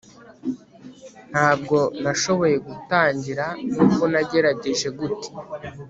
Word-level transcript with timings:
ntabwo 1.31 1.77
nashoboye 2.03 2.55
gutangira 2.67 3.45
nubwo 3.73 4.03
nagerageje 4.13 4.87
gute 4.97 5.29